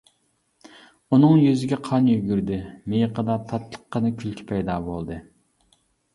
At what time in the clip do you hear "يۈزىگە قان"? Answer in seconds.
1.41-2.07